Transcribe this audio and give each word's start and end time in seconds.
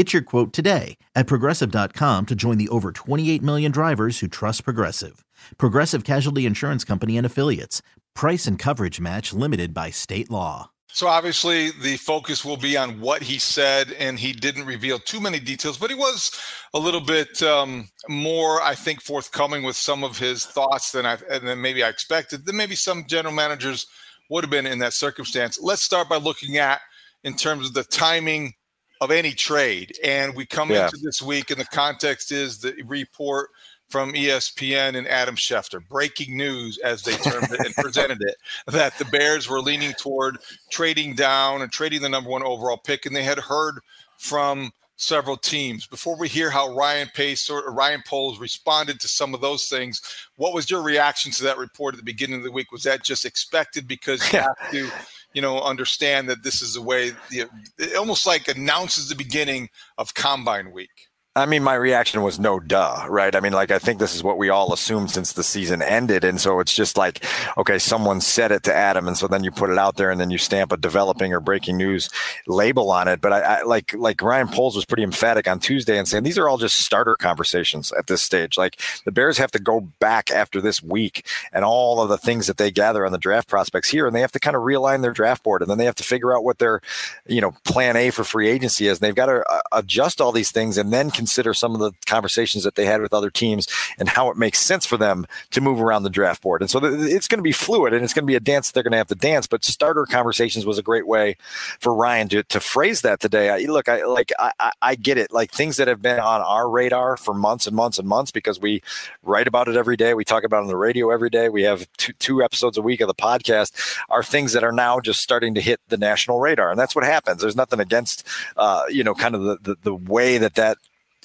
Get 0.00 0.14
your 0.14 0.22
quote 0.22 0.54
today 0.54 0.96
at 1.14 1.26
progressive.com 1.26 2.24
to 2.24 2.34
join 2.34 2.56
the 2.56 2.70
over 2.70 2.90
28 2.90 3.42
million 3.42 3.70
drivers 3.70 4.20
who 4.20 4.28
trust 4.28 4.64
Progressive. 4.64 5.26
Progressive 5.58 6.04
Casualty 6.04 6.46
Insurance 6.46 6.84
Company 6.84 7.18
and 7.18 7.26
Affiliates. 7.26 7.82
Price 8.14 8.46
and 8.46 8.58
coverage 8.58 8.98
match 8.98 9.34
limited 9.34 9.74
by 9.74 9.90
state 9.90 10.30
law. 10.30 10.70
So 10.86 11.06
obviously 11.06 11.72
the 11.82 11.98
focus 11.98 12.46
will 12.46 12.56
be 12.56 12.78
on 12.78 12.98
what 12.98 13.20
he 13.20 13.38
said, 13.38 13.92
and 13.98 14.18
he 14.18 14.32
didn't 14.32 14.64
reveal 14.64 14.98
too 14.98 15.20
many 15.20 15.38
details, 15.38 15.76
but 15.76 15.90
he 15.90 15.96
was 15.96 16.32
a 16.72 16.78
little 16.78 17.02
bit 17.02 17.42
um, 17.42 17.90
more, 18.08 18.62
I 18.62 18.76
think, 18.76 19.02
forthcoming 19.02 19.64
with 19.64 19.76
some 19.76 20.02
of 20.02 20.16
his 20.16 20.46
thoughts 20.46 20.92
than 20.92 21.04
I 21.04 21.16
than 21.16 21.60
maybe 21.60 21.84
I 21.84 21.90
expected. 21.90 22.46
Than 22.46 22.56
maybe 22.56 22.74
some 22.74 23.04
general 23.06 23.34
managers 23.34 23.86
would 24.30 24.44
have 24.44 24.50
been 24.50 24.64
in 24.64 24.78
that 24.78 24.94
circumstance. 24.94 25.58
Let's 25.60 25.82
start 25.82 26.08
by 26.08 26.16
looking 26.16 26.56
at 26.56 26.80
in 27.22 27.36
terms 27.36 27.66
of 27.66 27.74
the 27.74 27.84
timing 27.84 28.54
of 29.00 29.10
any 29.10 29.32
trade. 29.32 29.96
And 30.04 30.34
we 30.34 30.46
come 30.46 30.70
yeah. 30.70 30.86
into 30.86 30.98
this 31.02 31.22
week, 31.22 31.50
and 31.50 31.60
the 31.60 31.66
context 31.66 32.32
is 32.32 32.58
the 32.58 32.74
report 32.86 33.50
from 33.88 34.12
ESPN 34.12 34.96
and 34.96 35.08
Adam 35.08 35.34
Schefter. 35.34 35.86
Breaking 35.88 36.36
news, 36.36 36.78
as 36.78 37.02
they 37.02 37.16
termed 37.16 37.52
it 37.52 37.60
and 37.60 37.74
presented 37.78 38.22
it, 38.22 38.36
that 38.68 38.96
the 38.98 39.04
Bears 39.06 39.48
were 39.48 39.60
leaning 39.60 39.92
toward 39.94 40.38
trading 40.70 41.14
down 41.14 41.62
and 41.62 41.72
trading 41.72 42.02
the 42.02 42.08
number 42.08 42.30
one 42.30 42.42
overall 42.42 42.76
pick, 42.76 43.06
and 43.06 43.14
they 43.14 43.24
had 43.24 43.38
heard 43.38 43.80
from 44.16 44.72
several 44.96 45.36
teams. 45.36 45.86
Before 45.86 46.16
we 46.16 46.28
hear 46.28 46.50
how 46.50 46.74
Ryan 46.74 47.08
Pace 47.14 47.48
or 47.48 47.72
Ryan 47.72 48.02
Poles 48.06 48.38
responded 48.38 49.00
to 49.00 49.08
some 49.08 49.34
of 49.34 49.40
those 49.40 49.66
things, 49.66 50.00
what 50.36 50.54
was 50.54 50.70
your 50.70 50.82
reaction 50.82 51.32
to 51.32 51.42
that 51.44 51.58
report 51.58 51.94
at 51.94 51.98
the 51.98 52.04
beginning 52.04 52.36
of 52.36 52.44
the 52.44 52.52
week? 52.52 52.70
Was 52.70 52.82
that 52.82 53.02
just 53.02 53.24
expected 53.24 53.88
because 53.88 54.20
you 54.32 54.38
have 54.38 54.70
to 54.70 54.90
you 55.32 55.42
know, 55.42 55.60
understand 55.60 56.28
that 56.28 56.42
this 56.42 56.62
is 56.62 56.74
the 56.74 56.82
way 56.82 57.12
the, 57.30 57.44
it 57.78 57.96
almost 57.96 58.26
like 58.26 58.48
announces 58.48 59.08
the 59.08 59.14
beginning 59.14 59.68
of 59.98 60.14
Combine 60.14 60.72
Week. 60.72 61.09
I 61.36 61.46
mean, 61.46 61.62
my 61.62 61.74
reaction 61.74 62.22
was 62.22 62.40
no 62.40 62.58
duh, 62.58 63.06
right? 63.08 63.36
I 63.36 63.38
mean, 63.38 63.52
like, 63.52 63.70
I 63.70 63.78
think 63.78 64.00
this 64.00 64.16
is 64.16 64.22
what 64.24 64.36
we 64.36 64.48
all 64.48 64.72
assumed 64.72 65.12
since 65.12 65.32
the 65.32 65.44
season 65.44 65.80
ended. 65.80 66.24
And 66.24 66.40
so 66.40 66.58
it's 66.58 66.74
just 66.74 66.96
like, 66.98 67.24
okay, 67.56 67.78
someone 67.78 68.20
said 68.20 68.50
it 68.50 68.64
to 68.64 68.74
Adam. 68.74 69.06
And 69.06 69.16
so 69.16 69.28
then 69.28 69.44
you 69.44 69.52
put 69.52 69.70
it 69.70 69.78
out 69.78 69.94
there 69.94 70.10
and 70.10 70.20
then 70.20 70.32
you 70.32 70.38
stamp 70.38 70.72
a 70.72 70.76
developing 70.76 71.32
or 71.32 71.38
breaking 71.38 71.76
news 71.76 72.10
label 72.48 72.90
on 72.90 73.06
it. 73.06 73.20
But 73.20 73.32
I, 73.32 73.40
I 73.42 73.62
like, 73.62 73.94
like 73.94 74.20
Ryan 74.20 74.48
Poles 74.48 74.74
was 74.74 74.84
pretty 74.84 75.04
emphatic 75.04 75.46
on 75.46 75.60
Tuesday 75.60 75.98
and 75.98 76.08
saying 76.08 76.24
these 76.24 76.36
are 76.36 76.48
all 76.48 76.58
just 76.58 76.80
starter 76.80 77.14
conversations 77.14 77.92
at 77.92 78.08
this 78.08 78.22
stage. 78.22 78.58
Like, 78.58 78.80
the 79.04 79.12
Bears 79.12 79.38
have 79.38 79.52
to 79.52 79.60
go 79.60 79.82
back 80.00 80.32
after 80.32 80.60
this 80.60 80.82
week 80.82 81.28
and 81.52 81.64
all 81.64 82.02
of 82.02 82.08
the 82.08 82.18
things 82.18 82.48
that 82.48 82.56
they 82.56 82.72
gather 82.72 83.06
on 83.06 83.12
the 83.12 83.18
draft 83.18 83.48
prospects 83.48 83.88
here. 83.88 84.08
And 84.08 84.16
they 84.16 84.20
have 84.20 84.32
to 84.32 84.40
kind 84.40 84.56
of 84.56 84.62
realign 84.62 85.02
their 85.02 85.12
draft 85.12 85.44
board. 85.44 85.62
And 85.62 85.70
then 85.70 85.78
they 85.78 85.84
have 85.84 85.94
to 85.94 86.02
figure 86.02 86.36
out 86.36 86.42
what 86.42 86.58
their, 86.58 86.80
you 87.24 87.40
know, 87.40 87.52
plan 87.64 87.94
A 87.94 88.10
for 88.10 88.24
free 88.24 88.48
agency 88.48 88.88
is. 88.88 88.98
And 88.98 89.06
they've 89.06 89.14
got 89.14 89.26
to 89.26 89.44
uh, 89.48 89.60
adjust 89.70 90.20
all 90.20 90.32
these 90.32 90.50
things 90.50 90.76
and 90.76 90.92
then 90.92 91.12
consider 91.20 91.52
some 91.52 91.74
of 91.74 91.80
the 91.80 91.92
conversations 92.06 92.64
that 92.64 92.76
they 92.76 92.86
had 92.86 93.02
with 93.02 93.12
other 93.12 93.28
teams 93.28 93.68
and 93.98 94.08
how 94.08 94.30
it 94.30 94.38
makes 94.38 94.58
sense 94.58 94.86
for 94.86 94.96
them 94.96 95.26
to 95.50 95.60
move 95.60 95.78
around 95.78 96.02
the 96.02 96.08
draft 96.08 96.40
board. 96.40 96.62
And 96.62 96.70
so 96.70 96.80
it's 96.82 97.28
going 97.28 97.40
to 97.40 97.42
be 97.42 97.52
fluid 97.52 97.92
and 97.92 98.02
it's 98.02 98.14
going 98.14 98.24
to 98.24 98.26
be 98.26 98.36
a 98.36 98.40
dance 98.40 98.70
they're 98.70 98.82
going 98.82 98.92
to 98.92 98.96
have 98.96 99.08
to 99.08 99.14
dance. 99.14 99.46
But 99.46 99.62
starter 99.62 100.06
conversations 100.06 100.64
was 100.64 100.78
a 100.78 100.82
great 100.82 101.06
way 101.06 101.36
for 101.78 101.94
Ryan 101.94 102.30
to, 102.30 102.42
to 102.44 102.58
phrase 102.58 103.02
that 103.02 103.20
today. 103.20 103.50
I, 103.50 103.58
look, 103.70 103.86
I 103.86 104.02
like 104.04 104.32
I, 104.38 104.72
I 104.80 104.94
get 104.94 105.18
it. 105.18 105.30
Like 105.30 105.52
things 105.52 105.76
that 105.76 105.88
have 105.88 106.00
been 106.00 106.18
on 106.18 106.40
our 106.40 106.70
radar 106.70 107.18
for 107.18 107.34
months 107.34 107.66
and 107.66 107.76
months 107.76 107.98
and 107.98 108.08
months 108.08 108.30
because 108.30 108.58
we 108.58 108.80
write 109.22 109.46
about 109.46 109.68
it 109.68 109.76
every 109.76 109.98
day. 109.98 110.14
We 110.14 110.24
talk 110.24 110.42
about 110.42 110.60
it 110.60 110.62
on 110.62 110.68
the 110.68 110.76
radio 110.76 111.10
every 111.10 111.28
day. 111.28 111.50
We 111.50 111.64
have 111.64 111.86
two, 111.98 112.14
two 112.14 112.42
episodes 112.42 112.78
a 112.78 112.82
week 112.82 113.02
of 113.02 113.08
the 113.08 113.14
podcast 113.14 113.98
are 114.08 114.22
things 114.22 114.54
that 114.54 114.64
are 114.64 114.72
now 114.72 115.00
just 115.00 115.20
starting 115.20 115.54
to 115.54 115.60
hit 115.60 115.80
the 115.88 115.98
national 115.98 116.40
radar. 116.40 116.70
And 116.70 116.80
that's 116.80 116.96
what 116.96 117.04
happens. 117.04 117.42
There's 117.42 117.56
nothing 117.56 117.80
against, 117.80 118.26
uh, 118.56 118.84
you 118.88 119.04
know, 119.04 119.14
kind 119.14 119.34
of 119.34 119.42
the, 119.42 119.58
the, 119.60 119.76
the 119.82 119.94
way 119.94 120.38
that 120.38 120.54
that 120.54 120.78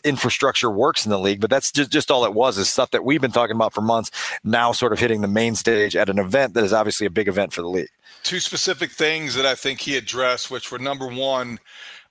infrastructure 0.06 0.70
works 0.70 1.06
in 1.06 1.10
the 1.10 1.20
league, 1.20 1.42
but 1.42 1.50
that's 1.50 1.72
just, 1.72 1.92
just 1.92 2.12
all 2.12 2.26
it 2.26 2.34
was 2.34 2.58
is 2.58 2.70
stuff 2.70 2.92
that 2.92 3.04
we've 3.04 3.22
been 3.22 3.32
talking 3.32 3.56
about 3.56 3.74
for 3.74 3.82
months, 3.82 4.12
now 4.44 4.72
sort 4.72 4.94
of 4.94 5.00
hitting 5.00 5.22
the 5.22 5.28
main 5.28 5.56
stage 5.56 5.96
at 5.96 6.10
an 6.10 6.20
event 6.20 6.54
that 6.54 6.64
is 6.64 6.74
obviously 6.74 7.06
a 7.08 7.10
big 7.10 7.28
event 7.28 7.52
for 7.52 7.62
the 7.62 7.68
league. 7.68 7.90
Two 8.24 8.40
specific 8.40 8.92
things 8.92 9.36
that 9.36 9.46
I 9.46 9.56
think 9.56 9.82
he 9.82 9.98
addressed, 9.98 10.50
which 10.50 10.72
were 10.72 10.80
number 10.80 11.08
one, 11.08 11.60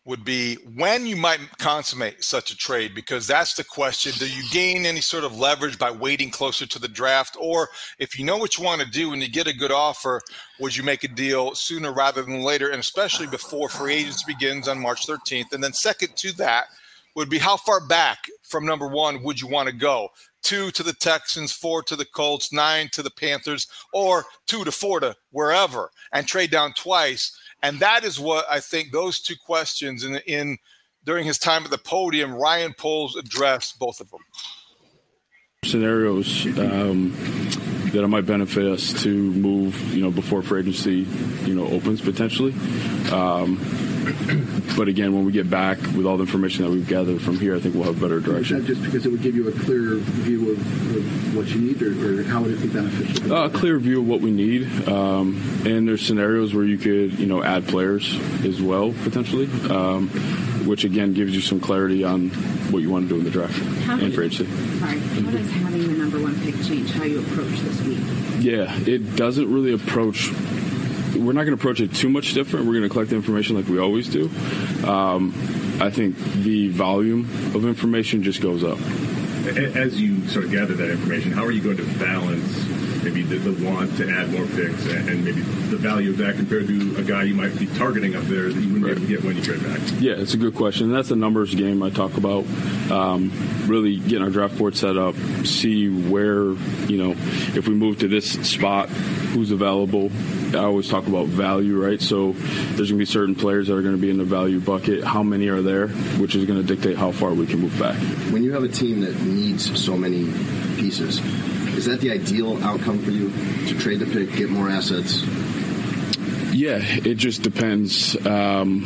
would 0.07 0.25
be 0.25 0.57
when 0.75 1.07
you 1.07 1.17
might 1.17 1.41
consummate 1.59 2.23
such 2.23 2.51
a 2.51 2.57
trade 2.57 2.95
because 2.95 3.27
that's 3.27 3.55
the 3.55 3.65
question. 3.65 4.13
Do 4.19 4.31
you 4.31 4.43
gain 4.51 4.85
any 4.85 5.01
sort 5.01 5.25
of 5.25 5.39
leverage 5.39 5.79
by 5.79 5.91
waiting 5.91 6.31
closer 6.31 6.67
to 6.67 6.79
the 6.79 6.89
draft? 6.89 7.39
Or 7.41 7.71
if 7.99 8.19
you 8.19 8.25
know 8.25 8.37
what 8.37 8.59
you 8.59 8.65
want 8.65 8.83
to 8.83 8.91
do 8.91 9.15
and 9.15 9.23
you 9.23 9.31
get 9.31 9.47
a 9.47 9.57
good 9.57 9.73
offer 9.73 10.21
would 10.61 10.77
you 10.77 10.83
make 10.83 11.05
a 11.05 11.09
deal 11.09 11.55
sooner 11.55 11.93
rather 11.93 12.23
than 12.23 12.43
later 12.43 12.69
and 12.69 12.81
especially 12.81 13.27
before 13.27 13.69
free 13.69 13.95
agency 13.95 14.25
begins 14.27 14.69
on 14.69 14.79
march 14.79 15.07
13th 15.07 15.53
and 15.53 15.65
then 15.65 15.73
second 15.73 16.15
to 16.17 16.33
that 16.37 16.67
would 17.15 17.31
be 17.31 17.39
how 17.39 17.57
far 17.57 17.81
back 17.87 18.19
from 18.43 18.67
number 18.67 18.89
one 18.89 19.23
would 19.23 19.41
you 19.41 19.49
want 19.49 19.69
to 19.69 19.75
go? 19.75 20.09
Two 20.43 20.71
to 20.73 20.83
the 20.83 20.93
Texans, 20.93 21.53
four 21.53 21.83
to 21.85 21.97
the 21.97 22.05
Colts, 22.05 22.53
nine 22.53 22.89
to 22.93 23.03
the 23.03 23.11
Panthers, 23.11 23.67
or 23.93 24.25
two 24.47 24.65
to 24.65 24.73
four 24.73 25.01
to 25.01 25.17
wherever 25.31 25.91
and 26.13 26.27
trade 26.27 26.51
down 26.51 26.73
twice. 26.75 27.37
And 27.63 27.81
that 27.81 28.05
is 28.05 28.21
what 28.21 28.45
I 28.51 28.61
think 28.61 28.93
those 28.93 29.21
two 29.21 29.37
questions 29.47 30.05
in, 30.05 30.17
in 30.27 30.59
during 31.05 31.25
his 31.25 31.39
time 31.39 31.65
at 31.65 31.71
the 31.71 31.79
podium, 31.79 32.35
Ryan 32.35 32.75
Poles 32.77 33.17
addressed 33.17 33.79
both 33.79 34.01
of 34.01 34.11
them. 34.11 34.21
Scenarios 35.65 36.47
um, 36.59 37.13
that 37.93 38.03
it 38.03 38.09
might 38.09 38.27
benefit 38.27 38.67
us 38.67 39.03
to 39.03 39.09
move, 39.09 39.95
you 39.95 40.03
know, 40.03 40.11
before 40.11 40.43
free 40.43 40.61
agency, 40.61 41.07
you 41.47 41.55
know, 41.55 41.67
opens 41.69 42.01
potentially. 42.01 42.53
Um, 43.11 43.59
but 44.77 44.89
again, 44.89 45.15
when 45.15 45.25
we 45.25 45.33
get 45.33 45.49
back 45.49 45.79
with 45.79 46.07
all 46.07 46.17
the 46.17 46.25
information 46.25 46.65
that 46.65 46.71
we've 46.71 46.87
gathered 46.87 47.21
from 47.23 47.39
here, 47.39 47.57
I 47.57 47.61
think 47.61 47.75
we'll 47.75 47.85
have 47.85 48.01
better 48.01 48.21
direction. 48.21 48.65
just 48.67 48.83
because 48.83 49.07
it 49.07 49.11
would 49.11 49.23
give 49.23 49.35
you 49.35 49.49
a 49.49 49.53
clear 49.53 49.97
view 49.97 50.53
of, 50.53 50.97
of 50.97 51.37
what 51.37 51.49
you 51.49 51.61
need, 51.61 51.83
or, 51.83 52.21
or, 52.21 52.23
how 52.25 52.43
would 52.43 52.53
it 52.53 52.61
be 52.61 52.69
beneficial? 52.69 53.33
Uh, 53.33 53.47
a 53.47 53.51
clear 53.51 53.79
view 53.79 54.01
of 54.01 54.09
what 54.09 54.21
we 54.21 54.31
need, 54.31 54.89
um, 54.89 55.43
and 55.65 55.89
there's 55.89 56.05
scenarios 56.05 56.55
where 56.55 56.65
you 56.65 56.79
could, 56.79 57.19
you 57.19 57.27
know, 57.27 57.43
add 57.43 57.67
players 57.67 58.15
as 58.45 58.61
well 58.61 58.95
potentially, 59.05 59.47
um, 59.71 60.09
which 60.67 60.85
again 60.85 61.13
gives 61.15 61.35
you 61.35 61.41
some 61.41 61.61
clarity 61.61 62.05
on 62.05 62.31
what 62.71 62.83
you 62.83 62.91
want 62.91 63.05
to 63.05 63.09
do 63.09 63.19
in 63.19 63.25
the 63.25 63.31
draft 63.31 63.59
how 63.85 63.99
and 63.99 64.15
free 64.15 64.27
agency. 64.27 64.47
Sorry, 64.79 64.99
how 64.99 65.31
does 65.31 65.51
having 65.51 65.83
the 65.83 65.95
number 65.95 66.23
one 66.23 66.39
pick 66.41 66.55
change 66.63 66.91
how 66.93 67.05
you 67.05 67.21
approach 67.21 67.59
this 67.61 67.81
week? 67.83 67.99
Yeah, 68.41 68.75
it 68.87 69.17
doesn't 69.17 69.53
really 69.53 69.73
approach 69.73 70.31
we're 71.27 71.33
not 71.33 71.45
going 71.45 71.57
to 71.57 71.61
approach 71.61 71.81
it 71.81 71.95
too 71.95 72.09
much 72.09 72.35
different. 72.35 72.67
We're 72.67 72.73
going 72.73 72.85
to 72.85 72.89
collect 72.89 73.11
the 73.11 73.17
information 73.17 73.57
like 73.57 73.67
we 73.67 73.79
always 73.79 74.09
do. 74.09 74.31
Um, 74.87 75.33
I 75.81 75.91
think 75.91 76.17
the 76.17 76.69
volume 76.69 77.25
of 77.55 77.65
information 77.65 78.23
just 78.23 78.41
goes 78.41 78.63
up. 78.63 78.79
As 79.77 80.01
you 80.01 80.27
sort 80.29 80.47
of 80.47 80.51
gather 80.51 80.75
that 80.75 80.91
information, 80.91 81.33
how 81.33 81.45
are 81.45 81.51
you 81.51 81.63
going 81.63 81.77
to 81.77 81.99
balance 81.99 82.74
maybe 83.05 83.23
the, 83.23 83.37
the 83.37 83.65
want 83.65 83.97
to 83.97 84.11
add 84.11 84.31
more 84.31 84.47
picks 84.47 84.87
and, 84.87 85.09
and, 85.09 85.25
maybe 85.25 85.43
the 85.43 85.77
value 85.77 86.11
of 86.11 86.17
that 86.19 86.37
compared 86.37 86.67
to 86.67 86.97
a 86.97 87.03
guy 87.03 87.23
you 87.23 87.35
might 87.35 87.57
be 87.59 87.67
targeting 87.67 88.17
up 88.17 88.25
there 88.25 88.53
that 88.53 88.61
you 88.61 88.73
wouldn't 88.73 88.85
right. 88.85 88.97
be 88.97 89.15
able 89.15 89.23
to 89.23 89.23
get 89.23 89.25
when 89.25 89.37
you 89.37 89.43
trade 89.43 89.63
back? 89.63 89.81
Yeah, 90.01 90.15
it's 90.15 90.35
a 90.35 90.37
good 90.37 90.55
question. 90.55 90.91
That's 90.91 91.09
the 91.11 91.17
numbers 91.17 91.55
game 91.55 91.83
I 91.83 91.91
talk 91.91 92.17
about. 92.17 92.45
Um, 92.91 93.31
really 93.67 93.97
getting 93.97 94.23
our 94.23 94.31
draft 94.31 94.59
board 94.59 94.77
set 94.77 94.97
up, 94.97 95.15
see 95.45 95.89
where, 95.89 96.53
you 96.89 96.97
know, 96.97 97.11
if 97.57 97.69
we 97.69 97.75
move 97.75 98.01
to 98.01 98.09
this 98.09 98.33
spot, 98.49 98.89
who's 99.35 99.51
available. 99.51 100.11
I 100.53 100.59
always 100.59 100.89
talk 100.89 101.09
about 101.09 101.27
value, 101.27 101.83
right? 101.83 102.01
So 102.01 102.33
there's 102.33 102.77
going 102.77 102.87
to 102.89 102.97
be 102.97 103.05
certain 103.05 103.35
players 103.35 103.67
that 103.67 103.75
are 103.75 103.83
going 103.83 103.97
to 103.97 104.01
be 104.01 104.11
in 104.11 104.19
the 104.19 104.25
value 104.25 104.61
bucket. 104.61 105.03
How 105.03 105.25
many 105.25 105.49
are 105.49 105.61
there, 105.61 105.89
which 105.89 106.37
is 106.37 106.45
going 106.45 106.65
to 106.65 106.67
dictate 106.67 106.97
how 106.97 107.11
far 107.11 107.35
we 107.35 107.47
can 107.47 107.61
move 107.61 107.77
back. 107.79 107.97
When 108.33 108.45
you 108.45 108.53
have 108.53 108.63
a 108.63 108.69
team 108.69 109.01
that 109.01 109.21
needs 109.21 109.83
so 109.83 109.97
many 109.97 110.27
pieces, 110.77 111.21
Is 111.77 111.87
that 111.87 112.01
the 112.01 112.11
ideal 112.11 112.63
outcome 112.65 113.01
for 113.01 113.11
you 113.11 113.31
to 113.69 113.79
trade 113.79 114.01
the 114.01 114.07
pick, 114.07 114.35
get 114.37 114.51
more 114.51 114.69
assets? 114.69 115.25
Yeah, 116.55 116.79
it 116.81 117.17
just 117.17 117.43
depends 117.43 118.17
um, 118.25 118.83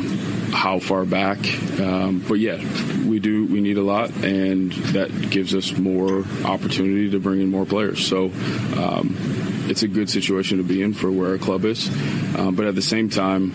how 0.52 0.78
far 0.78 1.04
back. 1.04 1.38
Um, 1.78 2.24
but 2.26 2.38
yeah, 2.38 2.56
we 3.06 3.18
do. 3.20 3.46
We 3.46 3.60
need 3.60 3.76
a 3.76 3.82
lot, 3.82 4.10
and 4.24 4.72
that 4.94 5.30
gives 5.30 5.54
us 5.54 5.76
more 5.76 6.24
opportunity 6.44 7.10
to 7.10 7.20
bring 7.20 7.42
in 7.42 7.50
more 7.50 7.66
players. 7.66 8.06
So 8.06 8.26
um, 8.76 9.14
it's 9.68 9.82
a 9.82 9.88
good 9.88 10.08
situation 10.08 10.56
to 10.56 10.64
be 10.64 10.82
in 10.82 10.94
for 10.94 11.10
where 11.10 11.32
our 11.32 11.38
club 11.38 11.66
is. 11.66 11.88
Um, 12.38 12.54
but 12.54 12.66
at 12.66 12.74
the 12.74 12.82
same 12.82 13.10
time, 13.10 13.52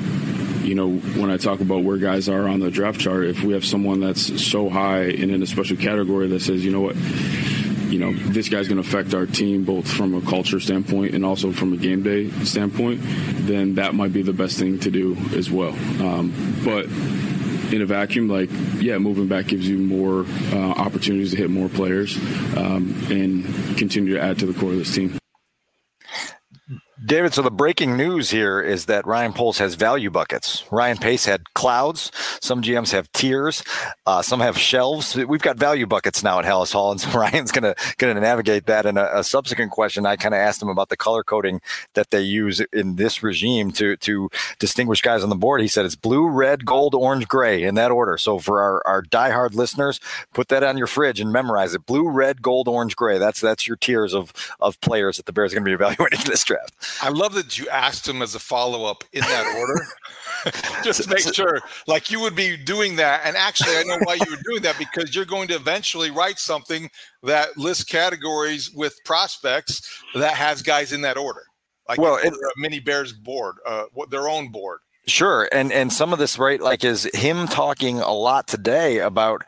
you 0.63 0.75
know, 0.75 0.91
when 0.91 1.31
I 1.31 1.37
talk 1.37 1.59
about 1.59 1.83
where 1.83 1.97
guys 1.97 2.29
are 2.29 2.47
on 2.47 2.59
the 2.59 2.69
draft 2.69 2.99
chart, 2.99 3.25
if 3.25 3.43
we 3.43 3.53
have 3.53 3.65
someone 3.65 3.99
that's 3.99 4.43
so 4.45 4.69
high 4.69 5.05
and 5.05 5.31
in 5.31 5.41
a 5.41 5.47
special 5.47 5.75
category 5.75 6.27
that 6.27 6.41
says, 6.41 6.63
you 6.63 6.71
know 6.71 6.81
what 6.81 6.95
you 7.93 7.99
know, 7.99 8.11
this 8.11 8.49
guy's 8.49 8.67
going 8.67 8.81
to 8.81 8.87
affect 8.87 9.13
our 9.13 9.27
team 9.27 9.65
both 9.65 9.87
from 9.87 10.15
a 10.15 10.21
culture 10.21 10.59
standpoint 10.59 11.13
and 11.13 11.23
also 11.23 11.51
from 11.51 11.73
a 11.73 11.77
game 11.77 12.01
day 12.01 12.31
standpoint, 12.43 12.99
then 13.45 13.75
that 13.75 13.93
might 13.93 14.11
be 14.11 14.23
the 14.23 14.33
best 14.33 14.57
thing 14.57 14.79
to 14.79 14.89
do 14.89 15.15
as 15.35 15.51
well. 15.51 15.73
Um, 16.01 16.33
but 16.65 16.85
in 17.71 17.83
a 17.83 17.85
vacuum, 17.85 18.27
like, 18.27 18.49
yeah, 18.77 18.97
moving 18.97 19.27
back 19.27 19.45
gives 19.45 19.69
you 19.69 19.77
more 19.77 20.25
uh, 20.51 20.71
opportunities 20.71 21.31
to 21.31 21.37
hit 21.37 21.51
more 21.51 21.69
players 21.69 22.17
um, 22.57 22.95
and 23.11 23.77
continue 23.77 24.15
to 24.15 24.19
add 24.19 24.39
to 24.39 24.47
the 24.47 24.59
core 24.59 24.71
of 24.71 24.77
this 24.77 24.93
team. 24.95 25.15
David, 27.03 27.33
so 27.33 27.41
the 27.41 27.49
breaking 27.49 27.97
news 27.97 28.29
here 28.29 28.61
is 28.61 28.85
that 28.85 29.07
Ryan 29.07 29.33
Poles 29.33 29.57
has 29.57 29.73
value 29.73 30.11
buckets. 30.11 30.63
Ryan 30.71 30.97
Pace 30.97 31.25
had 31.25 31.51
clouds. 31.55 32.11
Some 32.39 32.61
GMs 32.61 32.91
have 32.91 33.11
tiers. 33.13 33.63
Uh, 34.05 34.21
some 34.21 34.39
have 34.41 34.59
shelves. 34.59 35.15
We've 35.15 35.41
got 35.41 35.57
value 35.57 35.87
buckets 35.87 36.21
now 36.21 36.37
at 36.37 36.45
Halas 36.45 36.71
Hall, 36.71 36.91
and 36.91 37.01
so 37.01 37.09
Ryan's 37.19 37.51
gonna 37.51 37.73
gonna 37.97 38.19
navigate 38.19 38.67
that. 38.67 38.85
And 38.85 38.99
a, 38.99 39.19
a 39.19 39.23
subsequent 39.23 39.71
question, 39.71 40.05
I 40.05 40.17
kind 40.17 40.35
of 40.35 40.39
asked 40.39 40.61
him 40.61 40.69
about 40.69 40.89
the 40.89 40.95
color 40.95 41.23
coding 41.23 41.61
that 41.95 42.11
they 42.11 42.21
use 42.21 42.61
in 42.71 42.95
this 42.95 43.23
regime 43.23 43.71
to 43.71 43.97
to 43.97 44.29
distinguish 44.59 45.01
guys 45.01 45.23
on 45.23 45.29
the 45.29 45.35
board. 45.35 45.61
He 45.61 45.67
said 45.67 45.85
it's 45.85 45.95
blue, 45.95 46.29
red, 46.29 46.63
gold, 46.63 46.93
orange, 46.93 47.27
gray 47.27 47.63
in 47.63 47.73
that 47.73 47.89
order. 47.89 48.19
So 48.19 48.37
for 48.37 48.61
our 48.61 48.85
our 48.85 49.01
diehard 49.01 49.55
listeners, 49.55 49.99
put 50.31 50.49
that 50.49 50.63
on 50.63 50.77
your 50.77 50.87
fridge 50.87 51.19
and 51.19 51.33
memorize 51.33 51.73
it: 51.73 51.87
blue, 51.87 52.07
red, 52.07 52.43
gold, 52.43 52.67
orange, 52.67 52.95
gray. 52.95 53.17
That's 53.17 53.41
that's 53.41 53.67
your 53.67 53.77
tiers 53.77 54.13
of 54.13 54.31
of 54.59 54.79
players 54.79 55.17
that 55.17 55.25
the 55.25 55.33
Bears 55.33 55.53
are 55.53 55.57
to 55.57 55.61
be 55.61 55.71
evaluating 55.73 56.19
in 56.19 56.27
this 56.27 56.43
draft. 56.43 56.73
I 57.01 57.09
love 57.09 57.33
that 57.33 57.57
you 57.57 57.67
asked 57.69 58.07
him 58.07 58.21
as 58.21 58.35
a 58.35 58.39
follow 58.39 58.85
up 58.85 59.03
in 59.13 59.21
that 59.21 59.55
order. 59.57 59.85
Just 60.83 61.03
to 61.03 61.09
make 61.09 61.33
sure, 61.33 61.61
like 61.87 62.11
you 62.11 62.19
would 62.19 62.35
be 62.35 62.57
doing 62.57 62.95
that. 62.97 63.21
And 63.23 63.37
actually, 63.37 63.75
I 63.77 63.83
know 63.83 63.97
why 64.03 64.15
you 64.15 64.29
were 64.29 64.41
doing 64.43 64.61
that 64.63 64.77
because 64.77 65.15
you're 65.15 65.25
going 65.25 65.47
to 65.49 65.55
eventually 65.55 66.11
write 66.11 66.39
something 66.39 66.89
that 67.23 67.57
lists 67.57 67.83
categories 67.83 68.71
with 68.71 68.97
prospects 69.05 70.01
that 70.15 70.33
has 70.33 70.61
guys 70.61 70.91
in 70.91 71.01
that 71.01 71.17
order, 71.17 71.43
like 71.87 71.99
well, 71.99 72.17
it, 72.17 72.33
a 72.33 72.37
mini 72.57 72.79
Bears 72.79 73.13
board, 73.13 73.55
uh, 73.65 73.85
their 74.09 74.27
own 74.27 74.51
board. 74.51 74.79
Sure, 75.05 75.49
and 75.51 75.71
and 75.73 75.91
some 75.91 76.13
of 76.13 76.19
this 76.19 76.39
right, 76.39 76.61
like 76.61 76.85
is 76.85 77.09
him 77.13 77.45
talking 77.47 77.99
a 77.99 78.13
lot 78.13 78.47
today 78.47 78.99
about 78.99 79.43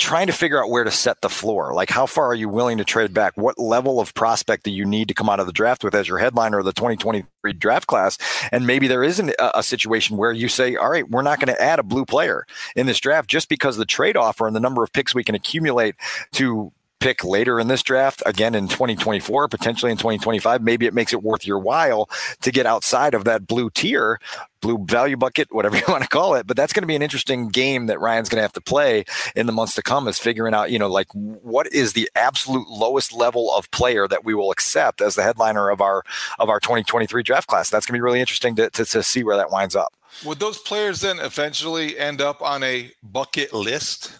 trying 0.00 0.26
to 0.26 0.32
figure 0.32 0.60
out 0.62 0.70
where 0.70 0.82
to 0.82 0.90
set 0.90 1.20
the 1.20 1.28
floor. 1.28 1.74
Like, 1.74 1.90
how 1.90 2.06
far 2.06 2.26
are 2.28 2.34
you 2.34 2.48
willing 2.48 2.78
to 2.78 2.84
trade 2.84 3.12
back? 3.12 3.36
What 3.36 3.58
level 3.58 4.00
of 4.00 4.14
prospect 4.14 4.64
do 4.64 4.70
you 4.70 4.84
need 4.84 5.08
to 5.08 5.14
come 5.14 5.28
out 5.28 5.40
of 5.40 5.46
the 5.46 5.52
draft 5.52 5.84
with 5.84 5.94
as 5.94 6.08
your 6.08 6.18
headliner 6.18 6.58
of 6.58 6.64
the 6.64 6.72
2023 6.72 7.52
draft 7.52 7.86
class? 7.86 8.16
And 8.50 8.66
maybe 8.66 8.88
there 8.88 9.04
isn't 9.04 9.30
a, 9.38 9.58
a 9.58 9.62
situation 9.62 10.16
where 10.16 10.32
you 10.32 10.48
say, 10.48 10.74
all 10.74 10.90
right, 10.90 11.08
we're 11.08 11.22
not 11.22 11.38
going 11.38 11.54
to 11.54 11.62
add 11.62 11.78
a 11.78 11.82
blue 11.84 12.06
player 12.06 12.46
in 12.74 12.86
this 12.86 12.98
draft 12.98 13.28
just 13.28 13.48
because 13.48 13.76
the 13.76 13.84
trade 13.84 14.16
offer 14.16 14.46
and 14.46 14.56
the 14.56 14.60
number 14.60 14.82
of 14.82 14.92
picks 14.92 15.14
we 15.14 15.22
can 15.22 15.34
accumulate 15.34 15.94
to 16.32 16.72
pick 17.00 17.24
later 17.24 17.58
in 17.58 17.68
this 17.68 17.82
draft, 17.82 18.22
again 18.26 18.54
in 18.54 18.68
2024, 18.68 19.48
potentially 19.48 19.90
in 19.90 19.98
2025, 19.98 20.62
maybe 20.62 20.86
it 20.86 20.94
makes 20.94 21.12
it 21.12 21.22
worth 21.22 21.46
your 21.46 21.58
while 21.58 22.08
to 22.42 22.52
get 22.52 22.66
outside 22.66 23.14
of 23.14 23.24
that 23.24 23.46
blue 23.46 23.70
tier, 23.70 24.20
blue 24.60 24.78
value 24.84 25.16
bucket, 25.16 25.48
whatever 25.50 25.76
you 25.78 25.84
want 25.88 26.02
to 26.02 26.08
call 26.08 26.34
it. 26.34 26.46
But 26.46 26.56
that's 26.56 26.72
going 26.72 26.82
to 26.82 26.86
be 26.86 26.94
an 26.94 27.02
interesting 27.02 27.48
game 27.48 27.86
that 27.86 27.98
Ryan's 27.98 28.28
going 28.28 28.38
to 28.38 28.42
have 28.42 28.52
to 28.52 28.60
play 28.60 29.04
in 29.34 29.46
the 29.46 29.52
months 29.52 29.74
to 29.74 29.82
come 29.82 30.06
is 30.06 30.18
figuring 30.18 30.54
out, 30.54 30.70
you 30.70 30.78
know, 30.78 30.88
like 30.88 31.08
what 31.12 31.66
is 31.72 31.94
the 31.94 32.08
absolute 32.14 32.68
lowest 32.68 33.12
level 33.12 33.52
of 33.54 33.70
player 33.70 34.06
that 34.06 34.24
we 34.24 34.34
will 34.34 34.50
accept 34.50 35.00
as 35.00 35.14
the 35.14 35.22
headliner 35.22 35.70
of 35.70 35.80
our 35.80 36.04
of 36.38 36.48
our 36.48 36.60
2023 36.60 37.22
draft 37.22 37.48
class. 37.48 37.70
That's 37.70 37.86
going 37.86 37.94
to 37.94 37.98
be 37.98 38.02
really 38.02 38.20
interesting 38.20 38.54
to, 38.56 38.70
to, 38.70 38.84
to 38.84 39.02
see 39.02 39.24
where 39.24 39.36
that 39.36 39.50
winds 39.50 39.74
up. 39.74 39.94
Would 40.24 40.38
those 40.38 40.58
players 40.58 41.00
then 41.00 41.18
eventually 41.18 41.98
end 41.98 42.20
up 42.20 42.42
on 42.42 42.62
a 42.62 42.92
bucket 43.02 43.52
list? 43.52 44.19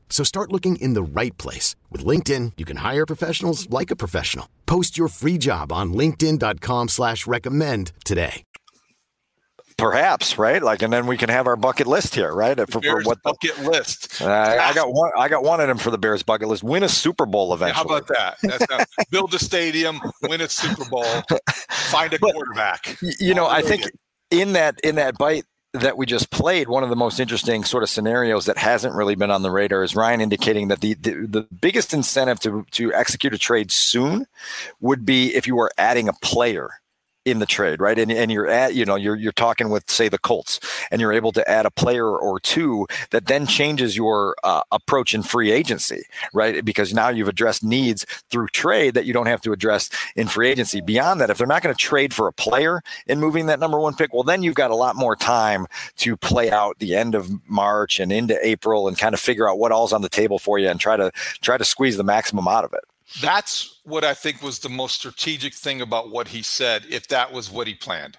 So 0.11 0.23
start 0.23 0.51
looking 0.51 0.75
in 0.75 0.93
the 0.93 1.01
right 1.01 1.35
place. 1.39 1.75
With 1.89 2.05
LinkedIn, 2.05 2.51
you 2.57 2.65
can 2.65 2.77
hire 2.77 3.07
professionals 3.07 3.67
like 3.71 3.89
a 3.89 3.95
professional. 3.95 4.47
Post 4.67 4.99
your 4.99 5.07
free 5.07 5.39
job 5.39 5.71
on 5.71 5.93
linkedin.com 5.93 6.89
slash 6.89 7.25
recommend 7.25 7.93
today. 8.05 8.43
Perhaps, 9.77 10.37
right? 10.37 10.61
Like, 10.61 10.83
and 10.83 10.93
then 10.93 11.07
we 11.07 11.17
can 11.17 11.29
have 11.29 11.47
our 11.47 11.55
bucket 11.55 11.87
list 11.87 12.13
here, 12.13 12.35
right? 12.35 12.55
For, 12.69 12.81
for 12.81 13.01
what 13.01 13.23
bucket 13.23 13.57
list? 13.63 14.21
Uh, 14.21 14.29
I 14.29 14.75
got 14.75 14.93
one. 14.93 15.09
I 15.17 15.27
got 15.27 15.43
one 15.43 15.59
of 15.59 15.67
them 15.67 15.79
for 15.79 15.89
the 15.89 15.97
Bears 15.97 16.21
bucket 16.21 16.49
list. 16.49 16.61
Win 16.61 16.83
a 16.83 16.89
Super 16.89 17.25
Bowl 17.25 17.51
eventually. 17.51 17.83
Yeah, 17.89 17.91
how 17.91 17.97
about 17.97 18.07
that? 18.09 18.37
That's 18.43 18.69
not, 18.69 18.87
build 19.09 19.33
a 19.33 19.39
stadium, 19.39 19.99
win 20.21 20.41
a 20.41 20.49
Super 20.49 20.85
Bowl, 20.87 21.03
find 21.71 22.13
a 22.13 22.19
but, 22.19 22.31
quarterback. 22.31 22.95
You 23.19 23.33
know, 23.33 23.47
I 23.47 23.63
think 23.63 23.89
in 24.29 24.53
that 24.53 24.79
in 24.83 24.95
that 24.95 25.17
bite 25.17 25.45
that 25.73 25.97
we 25.97 26.05
just 26.05 26.29
played, 26.31 26.67
one 26.67 26.83
of 26.83 26.89
the 26.89 26.95
most 26.95 27.19
interesting 27.19 27.63
sort 27.63 27.83
of 27.83 27.89
scenarios 27.89 28.45
that 28.45 28.57
hasn't 28.57 28.93
really 28.93 29.15
been 29.15 29.31
on 29.31 29.41
the 29.41 29.51
radar 29.51 29.83
is 29.83 29.95
Ryan 29.95 30.19
indicating 30.19 30.67
that 30.67 30.81
the, 30.81 30.95
the, 30.95 31.27
the, 31.27 31.47
biggest 31.61 31.93
incentive 31.93 32.39
to, 32.41 32.65
to 32.71 32.93
execute 32.93 33.33
a 33.33 33.37
trade 33.37 33.71
soon 33.71 34.27
would 34.81 35.05
be 35.05 35.33
if 35.33 35.47
you 35.47 35.55
were 35.55 35.71
adding 35.77 36.09
a 36.09 36.13
player 36.13 36.71
in 37.23 37.39
the 37.39 37.45
trade, 37.45 37.79
right? 37.79 37.99
And, 37.99 38.11
and 38.11 38.31
you're 38.31 38.47
at, 38.47 38.73
you 38.73 38.83
know, 38.83 38.95
you're, 38.95 39.15
you're 39.15 39.31
talking 39.31 39.69
with 39.69 39.89
say 39.89 40.09
the 40.09 40.17
Colts 40.17 40.59
and 40.89 40.99
you're 40.99 41.13
able 41.13 41.31
to 41.33 41.49
add 41.49 41.65
a 41.65 41.71
player 41.71 42.07
or 42.07 42.39
two 42.39 42.87
that 43.11 43.27
then 43.27 43.45
changes 43.45 43.95
your 43.95 44.35
uh, 44.43 44.63
approach 44.71 45.13
in 45.13 45.21
free 45.21 45.51
agency, 45.51 46.03
right? 46.33 46.65
Because 46.65 46.93
now 46.93 47.09
you've 47.09 47.27
addressed 47.27 47.63
needs 47.63 48.05
through 48.31 48.47
trade 48.47 48.95
that 48.95 49.05
you 49.05 49.13
don't 49.13 49.27
have 49.27 49.41
to 49.41 49.51
address 49.51 49.89
in 50.15 50.27
free 50.27 50.49
agency. 50.49 50.81
Beyond 50.81 51.21
that, 51.21 51.29
if 51.29 51.37
they're 51.37 51.45
not 51.45 51.61
going 51.61 51.75
to 51.75 51.79
trade 51.79 52.13
for 52.13 52.27
a 52.27 52.33
player 52.33 52.81
in 53.05 53.19
moving 53.19 53.45
that 53.45 53.59
number 53.59 53.79
one 53.79 53.95
pick, 53.95 54.13
well, 54.13 54.23
then 54.23 54.41
you've 54.41 54.55
got 54.55 54.71
a 54.71 54.75
lot 54.75 54.95
more 54.95 55.15
time 55.15 55.67
to 55.97 56.17
play 56.17 56.49
out 56.49 56.79
the 56.79 56.95
end 56.95 57.13
of 57.13 57.29
March 57.47 57.99
and 57.99 58.11
into 58.11 58.37
April 58.45 58.87
and 58.87 58.97
kind 58.97 59.13
of 59.13 59.19
figure 59.19 59.47
out 59.47 59.59
what 59.59 59.71
all's 59.71 59.93
on 59.93 60.01
the 60.01 60.09
table 60.09 60.39
for 60.39 60.57
you 60.57 60.67
and 60.67 60.79
try 60.79 60.97
to 60.97 61.11
try 61.41 61.57
to 61.57 61.65
squeeze 61.65 61.97
the 61.97 62.03
maximum 62.03 62.47
out 62.47 62.63
of 62.63 62.73
it. 62.73 62.81
That's 63.19 63.81
what 63.83 64.05
I 64.05 64.13
think 64.13 64.41
was 64.41 64.59
the 64.59 64.69
most 64.69 64.95
strategic 64.95 65.53
thing 65.53 65.81
about 65.81 66.11
what 66.11 66.29
he 66.29 66.41
said, 66.41 66.85
if 66.89 67.07
that 67.09 67.33
was 67.33 67.51
what 67.51 67.67
he 67.67 67.73
planned. 67.73 68.17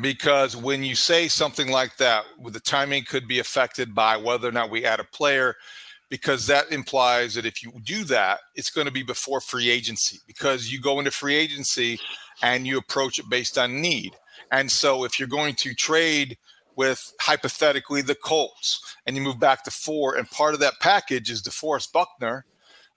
Because 0.00 0.54
when 0.54 0.82
you 0.82 0.94
say 0.94 1.28
something 1.28 1.70
like 1.70 1.96
that, 1.96 2.24
the 2.44 2.60
timing 2.60 3.04
could 3.04 3.26
be 3.26 3.38
affected 3.38 3.94
by 3.94 4.16
whether 4.18 4.48
or 4.48 4.52
not 4.52 4.70
we 4.70 4.84
add 4.84 5.00
a 5.00 5.04
player, 5.04 5.54
because 6.10 6.46
that 6.46 6.70
implies 6.70 7.34
that 7.34 7.46
if 7.46 7.62
you 7.62 7.72
do 7.84 8.04
that, 8.04 8.40
it's 8.54 8.70
going 8.70 8.86
to 8.86 8.92
be 8.92 9.02
before 9.02 9.40
free 9.40 9.70
agency, 9.70 10.18
because 10.26 10.70
you 10.70 10.80
go 10.80 10.98
into 10.98 11.10
free 11.10 11.34
agency 11.34 11.98
and 12.42 12.66
you 12.66 12.76
approach 12.76 13.18
it 13.18 13.30
based 13.30 13.56
on 13.56 13.80
need. 13.80 14.14
And 14.52 14.70
so 14.70 15.04
if 15.04 15.18
you're 15.18 15.26
going 15.26 15.54
to 15.56 15.74
trade 15.74 16.36
with 16.76 17.12
hypothetically 17.20 18.02
the 18.02 18.14
Colts 18.14 18.96
and 19.06 19.16
you 19.16 19.22
move 19.22 19.40
back 19.40 19.64
to 19.64 19.70
four, 19.70 20.16
and 20.16 20.30
part 20.30 20.52
of 20.52 20.60
that 20.60 20.74
package 20.80 21.30
is 21.30 21.42
DeForest 21.42 21.92
Buckner, 21.92 22.44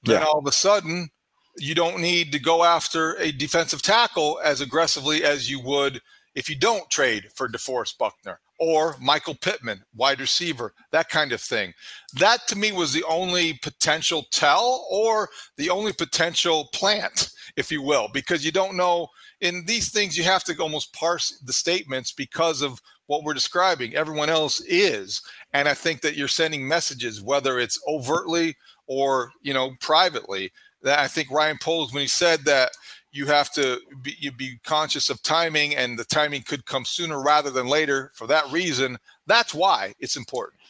then 0.04 0.20
yeah. 0.20 0.26
all 0.26 0.40
of 0.40 0.46
a 0.46 0.52
sudden 0.52 1.10
you 1.58 1.76
don't 1.76 2.00
need 2.00 2.32
to 2.32 2.40
go 2.40 2.64
after 2.64 3.16
a 3.16 3.32
defensive 3.32 3.82
tackle 3.82 4.40
as 4.44 4.62
aggressively 4.62 5.24
as 5.24 5.50
you 5.50 5.60
would 5.60 6.02
if 6.36 6.50
you 6.50 6.56
don't 6.56 6.90
trade 6.92 7.26
for 7.34 7.50
DeForest 7.50 7.98
Buckner 7.98 8.40
or 8.60 8.96
Michael 9.02 9.36
Pittman, 9.36 9.84
wide 9.96 10.20
receiver, 10.20 10.74
that 10.92 11.10
kind 11.10 11.32
of 11.32 11.42
thing. 11.42 11.74
That 12.14 12.48
to 12.48 12.56
me 12.56 12.72
was 12.72 12.94
the 12.94 13.04
only 13.06 13.54
potential 13.62 14.26
tell 14.32 14.88
or 14.92 15.30
the 15.58 15.70
only 15.70 15.94
potential 15.94 16.70
plant, 16.74 17.30
if 17.56 17.72
you 17.72 17.82
will, 17.82 18.08
because 18.14 18.46
you 18.46 18.52
don't 18.52 18.78
know 18.78 19.08
in 19.42 19.66
these 19.66 19.92
things 19.92 20.18
you 20.18 20.24
have 20.24 20.44
to 20.46 20.56
almost 20.60 20.94
parse 20.94 21.40
the 21.46 21.54
statements 21.54 22.12
because 22.12 22.62
of 22.62 22.82
what 23.08 23.24
we're 23.24 23.34
describing. 23.34 23.96
Everyone 23.96 24.30
else 24.30 24.60
is. 24.62 25.22
And 25.54 25.68
I 25.68 25.74
think 25.74 26.02
that 26.02 26.16
you're 26.16 26.28
sending 26.28 26.68
messages, 26.68 27.22
whether 27.22 27.58
it's 27.58 27.82
overtly 27.88 28.56
or, 28.88 29.32
you 29.42 29.54
know, 29.54 29.72
privately. 29.80 30.52
That 30.88 31.00
I 31.00 31.08
think 31.08 31.30
Ryan 31.30 31.58
Poles, 31.62 31.94
when 31.94 32.02
he 32.02 32.08
said 32.08 32.46
that 32.46 32.72
you 33.12 33.26
have 33.26 33.52
to 33.54 33.80
be, 34.02 34.16
you 34.20 34.32
be 34.32 34.60
conscious 34.64 35.10
of 35.10 35.22
timing 35.22 35.76
and 35.76 36.00
the 36.00 36.06
timing 36.06 36.44
could 36.44 36.66
come 36.66 36.86
sooner 36.86 37.22
rather 37.22 37.50
than 37.50 37.68
later 37.68 38.12
for 38.14 38.26
that 38.28 38.50
reason, 38.52 38.98
that's 39.26 39.54
why 39.54 39.94
it's 40.00 40.16
important. 40.16 40.62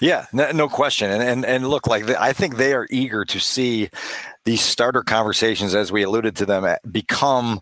Yeah, 0.00 0.26
no, 0.32 0.68
question. 0.68 1.10
And, 1.10 1.22
and 1.22 1.44
and 1.44 1.68
look, 1.68 1.86
like 1.86 2.08
I 2.10 2.32
think 2.32 2.56
they 2.56 2.74
are 2.74 2.86
eager 2.90 3.24
to 3.24 3.40
see 3.40 3.88
these 4.44 4.60
starter 4.60 5.02
conversations, 5.02 5.74
as 5.74 5.90
we 5.90 6.02
alluded 6.02 6.36
to 6.36 6.46
them, 6.46 6.76
become 6.90 7.60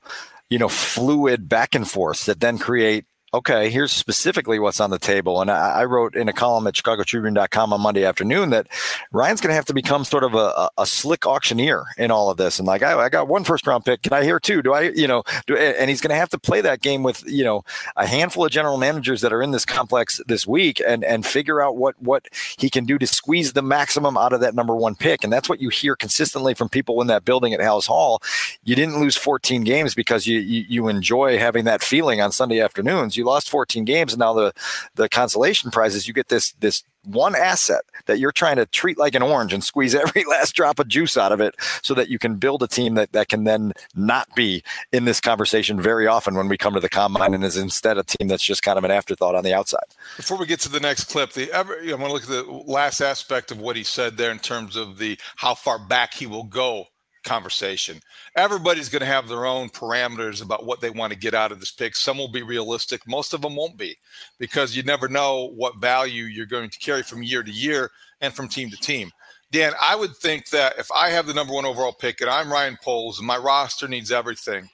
you 0.50 0.58
know 0.58 0.68
fluid 0.68 1.48
back 1.48 1.74
and 1.74 1.88
forth 1.88 2.26
that 2.26 2.40
then 2.40 2.58
create 2.58 3.06
okay, 3.34 3.68
here's 3.68 3.92
specifically 3.92 4.58
what's 4.58 4.80
on 4.80 4.90
the 4.90 4.98
table. 4.98 5.40
And 5.42 5.50
I, 5.50 5.80
I 5.80 5.84
wrote 5.84 6.16
in 6.16 6.28
a 6.28 6.32
column 6.32 6.66
at 6.66 6.74
ChicagoTribune.com 6.74 7.72
on 7.72 7.80
Monday 7.80 8.04
afternoon 8.04 8.50
that 8.50 8.68
Ryan's 9.12 9.40
going 9.40 9.50
to 9.50 9.54
have 9.54 9.66
to 9.66 9.74
become 9.74 10.04
sort 10.04 10.24
of 10.24 10.34
a, 10.34 10.70
a, 10.78 10.86
slick 10.86 11.26
auctioneer 11.26 11.84
in 11.98 12.10
all 12.10 12.30
of 12.30 12.38
this. 12.38 12.58
And 12.58 12.66
like, 12.66 12.82
I, 12.82 12.98
I, 12.98 13.08
got 13.10 13.28
one 13.28 13.44
first 13.44 13.66
round 13.66 13.84
pick. 13.84 14.02
Can 14.02 14.14
I 14.14 14.24
hear 14.24 14.40
two? 14.40 14.62
Do 14.62 14.72
I, 14.72 14.82
you 14.94 15.06
know, 15.06 15.24
do, 15.46 15.56
and 15.56 15.90
he's 15.90 16.00
going 16.00 16.10
to 16.10 16.16
have 16.16 16.30
to 16.30 16.38
play 16.38 16.62
that 16.62 16.80
game 16.80 17.02
with, 17.02 17.22
you 17.26 17.44
know, 17.44 17.64
a 17.96 18.06
handful 18.06 18.46
of 18.46 18.50
general 18.50 18.78
managers 18.78 19.20
that 19.20 19.32
are 19.32 19.42
in 19.42 19.50
this 19.50 19.66
complex 19.66 20.20
this 20.26 20.46
week 20.46 20.80
and, 20.86 21.04
and 21.04 21.26
figure 21.26 21.60
out 21.60 21.76
what, 21.76 22.00
what 22.00 22.26
he 22.58 22.70
can 22.70 22.86
do 22.86 22.96
to 22.98 23.06
squeeze 23.06 23.52
the 23.52 23.62
maximum 23.62 24.16
out 24.16 24.32
of 24.32 24.40
that 24.40 24.54
number 24.54 24.74
one 24.74 24.94
pick. 24.94 25.22
And 25.22 25.32
that's 25.32 25.48
what 25.48 25.60
you 25.60 25.68
hear 25.68 25.94
consistently 25.94 26.54
from 26.54 26.70
people 26.70 27.00
in 27.02 27.08
that 27.08 27.26
building 27.26 27.52
at 27.52 27.60
Halas 27.60 27.86
Hall. 27.86 28.22
You 28.64 28.74
didn't 28.74 28.98
lose 28.98 29.16
14 29.16 29.64
games 29.64 29.94
because 29.94 30.26
you, 30.26 30.38
you, 30.38 30.64
you 30.66 30.88
enjoy 30.88 31.38
having 31.38 31.64
that 31.64 31.82
feeling 31.82 32.22
on 32.22 32.32
Sunday 32.32 32.60
afternoons 32.60 33.17
you 33.18 33.24
lost 33.24 33.50
14 33.50 33.84
games, 33.84 34.12
and 34.12 34.20
now 34.20 34.32
the 34.32 34.52
the 34.94 35.08
consolation 35.08 35.70
prize 35.70 35.94
is 35.94 36.08
you 36.08 36.14
get 36.14 36.28
this 36.28 36.52
this 36.60 36.84
one 37.04 37.34
asset 37.34 37.82
that 38.06 38.18
you're 38.18 38.32
trying 38.32 38.56
to 38.56 38.66
treat 38.66 38.98
like 38.98 39.14
an 39.14 39.22
orange 39.22 39.52
and 39.52 39.64
squeeze 39.64 39.94
every 39.94 40.24
last 40.24 40.54
drop 40.54 40.78
of 40.78 40.88
juice 40.88 41.16
out 41.16 41.32
of 41.32 41.40
it 41.40 41.54
so 41.82 41.94
that 41.94 42.08
you 42.08 42.18
can 42.18 42.36
build 42.36 42.62
a 42.62 42.68
team 42.68 42.94
that, 42.94 43.12
that 43.12 43.28
can 43.28 43.44
then 43.44 43.72
not 43.94 44.32
be 44.34 44.62
in 44.92 45.04
this 45.04 45.20
conversation 45.20 45.80
very 45.80 46.06
often 46.06 46.34
when 46.34 46.48
we 46.48 46.56
come 46.56 46.74
to 46.74 46.80
the 46.80 46.88
combine 46.88 47.34
and 47.34 47.44
is 47.44 47.56
instead 47.56 47.98
a 47.98 48.04
team 48.04 48.28
that's 48.28 48.42
just 48.42 48.62
kind 48.62 48.78
of 48.78 48.84
an 48.84 48.90
afterthought 48.90 49.34
on 49.34 49.44
the 49.44 49.54
outside. 49.54 49.84
Before 50.16 50.36
we 50.36 50.46
get 50.46 50.60
to 50.60 50.68
the 50.68 50.80
next 50.80 51.04
clip, 51.04 51.32
the 51.32 51.50
ever 51.52 51.78
I 51.80 51.94
want 51.94 52.06
to 52.06 52.12
look 52.12 52.22
at 52.22 52.28
the 52.28 52.42
last 52.66 53.00
aspect 53.00 53.50
of 53.50 53.60
what 53.60 53.76
he 53.76 53.84
said 53.84 54.16
there 54.16 54.30
in 54.30 54.38
terms 54.38 54.76
of 54.76 54.98
the 54.98 55.18
how 55.36 55.54
far 55.54 55.78
back 55.78 56.14
he 56.14 56.26
will 56.26 56.44
go 56.44 56.88
conversation. 57.24 58.00
Everybody's 58.36 58.88
going 58.88 59.00
to 59.00 59.06
have 59.06 59.28
their 59.28 59.46
own 59.46 59.68
parameters 59.68 60.42
about 60.42 60.64
what 60.64 60.80
they 60.80 60.90
want 60.90 61.12
to 61.12 61.18
get 61.18 61.34
out 61.34 61.52
of 61.52 61.60
this 61.60 61.70
pick. 61.70 61.96
Some 61.96 62.18
will 62.18 62.28
be 62.28 62.42
realistic, 62.42 63.06
most 63.06 63.34
of 63.34 63.42
them 63.42 63.56
won't 63.56 63.76
be, 63.76 63.96
because 64.38 64.76
you 64.76 64.82
never 64.82 65.08
know 65.08 65.50
what 65.54 65.78
value 65.78 66.24
you're 66.24 66.46
going 66.46 66.70
to 66.70 66.78
carry 66.78 67.02
from 67.02 67.22
year 67.22 67.42
to 67.42 67.50
year 67.50 67.90
and 68.20 68.32
from 68.32 68.48
team 68.48 68.70
to 68.70 68.76
team. 68.76 69.10
Dan, 69.50 69.72
I 69.80 69.96
would 69.96 70.14
think 70.16 70.50
that 70.50 70.78
if 70.78 70.90
I 70.92 71.08
have 71.08 71.26
the 71.26 71.34
number 71.34 71.54
one 71.54 71.64
overall 71.64 71.92
pick 71.92 72.20
and 72.20 72.28
I'm 72.28 72.52
Ryan 72.52 72.76
Poles 72.82 73.18
and 73.18 73.26
my 73.26 73.38
roster 73.38 73.88
needs 73.88 74.12
everything, 74.12 74.68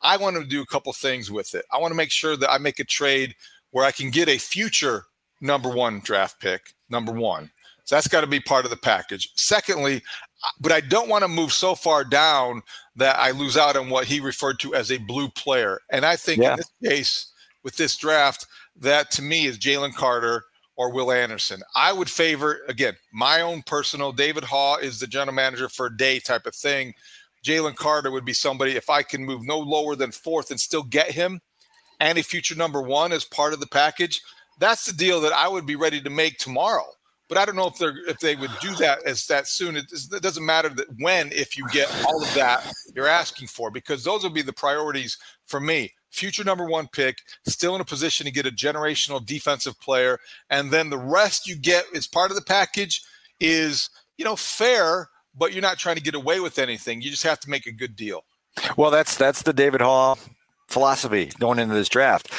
I 0.00 0.16
want 0.16 0.36
to 0.36 0.44
do 0.44 0.62
a 0.62 0.66
couple 0.66 0.92
things 0.92 1.30
with 1.30 1.54
it. 1.54 1.64
I 1.72 1.78
want 1.78 1.92
to 1.92 1.96
make 1.96 2.10
sure 2.10 2.36
that 2.36 2.50
I 2.50 2.58
make 2.58 2.78
a 2.78 2.84
trade 2.84 3.34
where 3.70 3.84
I 3.84 3.90
can 3.90 4.10
get 4.10 4.28
a 4.28 4.38
future 4.38 5.04
number 5.40 5.68
one 5.68 6.00
draft 6.00 6.40
pick, 6.40 6.62
number 6.88 7.12
one. 7.12 7.50
So 7.84 7.96
that's 7.96 8.08
got 8.08 8.22
to 8.22 8.26
be 8.26 8.40
part 8.40 8.64
of 8.64 8.70
the 8.70 8.78
package. 8.78 9.30
Secondly, 9.34 10.02
but 10.60 10.72
I 10.72 10.80
don't 10.80 11.08
want 11.08 11.22
to 11.22 11.28
move 11.28 11.52
so 11.52 11.74
far 11.74 12.04
down 12.04 12.62
that 12.96 13.18
I 13.18 13.30
lose 13.30 13.56
out 13.56 13.76
on 13.76 13.90
what 13.90 14.06
he 14.06 14.20
referred 14.20 14.58
to 14.60 14.74
as 14.74 14.90
a 14.90 14.98
blue 14.98 15.28
player. 15.28 15.80
And 15.90 16.04
I 16.04 16.16
think 16.16 16.42
yeah. 16.42 16.52
in 16.52 16.56
this 16.58 16.70
case, 16.84 17.32
with 17.62 17.76
this 17.76 17.96
draft, 17.96 18.46
that 18.76 19.10
to 19.12 19.22
me 19.22 19.46
is 19.46 19.58
Jalen 19.58 19.94
Carter 19.94 20.44
or 20.76 20.92
Will 20.92 21.12
Anderson. 21.12 21.62
I 21.74 21.92
would 21.92 22.10
favor, 22.10 22.60
again, 22.68 22.94
my 23.12 23.40
own 23.40 23.62
personal 23.62 24.12
David 24.12 24.44
Haugh 24.44 24.82
is 24.82 25.00
the 25.00 25.06
general 25.06 25.34
manager 25.34 25.68
for 25.68 25.86
a 25.86 25.96
day 25.96 26.18
type 26.18 26.46
of 26.46 26.54
thing. 26.54 26.94
Jalen 27.44 27.76
Carter 27.76 28.10
would 28.10 28.24
be 28.24 28.32
somebody, 28.32 28.72
if 28.72 28.90
I 28.90 29.02
can 29.02 29.24
move 29.24 29.44
no 29.44 29.58
lower 29.58 29.94
than 29.96 30.10
fourth 30.12 30.50
and 30.50 30.58
still 30.58 30.82
get 30.82 31.10
him 31.10 31.40
and 32.00 32.18
a 32.18 32.22
future 32.22 32.56
number 32.56 32.82
one 32.82 33.12
as 33.12 33.24
part 33.24 33.52
of 33.52 33.60
the 33.60 33.66
package, 33.66 34.20
that's 34.58 34.86
the 34.86 34.92
deal 34.92 35.20
that 35.20 35.32
I 35.32 35.48
would 35.48 35.66
be 35.66 35.76
ready 35.76 36.00
to 36.00 36.10
make 36.10 36.38
tomorrow. 36.38 36.86
But 37.28 37.38
I 37.38 37.44
don't 37.44 37.56
know 37.56 37.66
if 37.66 37.78
they're 37.78 37.96
if 38.06 38.18
they 38.18 38.36
would 38.36 38.50
do 38.60 38.74
that 38.76 39.02
as 39.06 39.26
that 39.26 39.46
soon. 39.46 39.76
It, 39.76 39.86
it 39.92 40.22
doesn't 40.22 40.44
matter 40.44 40.68
that 40.68 40.86
when 40.98 41.32
if 41.32 41.56
you 41.56 41.66
get 41.68 41.90
all 42.04 42.22
of 42.22 42.34
that 42.34 42.70
you're 42.94 43.06
asking 43.06 43.48
for 43.48 43.70
because 43.70 44.04
those 44.04 44.22
will 44.22 44.30
be 44.30 44.42
the 44.42 44.52
priorities 44.52 45.18
for 45.46 45.60
me. 45.60 45.92
Future 46.10 46.44
number 46.44 46.66
one 46.66 46.86
pick, 46.92 47.18
still 47.46 47.74
in 47.74 47.80
a 47.80 47.84
position 47.84 48.24
to 48.26 48.32
get 48.32 48.46
a 48.46 48.50
generational 48.50 49.24
defensive 49.24 49.78
player, 49.80 50.18
and 50.50 50.70
then 50.70 50.90
the 50.90 50.98
rest 50.98 51.48
you 51.48 51.56
get 51.56 51.86
as 51.94 52.06
part 52.06 52.30
of 52.30 52.36
the 52.36 52.44
package 52.44 53.02
is 53.40 53.90
you 54.16 54.24
know 54.24 54.36
fair, 54.36 55.08
but 55.34 55.52
you're 55.52 55.62
not 55.62 55.78
trying 55.78 55.96
to 55.96 56.02
get 56.02 56.14
away 56.14 56.40
with 56.40 56.58
anything. 56.58 57.00
You 57.00 57.10
just 57.10 57.24
have 57.24 57.40
to 57.40 57.50
make 57.50 57.66
a 57.66 57.72
good 57.72 57.96
deal. 57.96 58.24
Well, 58.76 58.90
that's 58.90 59.16
that's 59.16 59.42
the 59.42 59.52
David 59.52 59.80
Haugh 59.80 60.18
philosophy 60.68 61.30
going 61.38 61.58
into 61.58 61.74
this 61.74 61.88
draft. 61.88 62.30